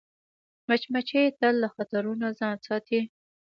[0.67, 3.01] مچمچۍ تل له خطرونو ځان ساتي